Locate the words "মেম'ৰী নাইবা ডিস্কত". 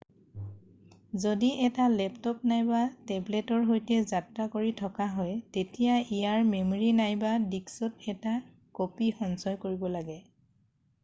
6.55-8.09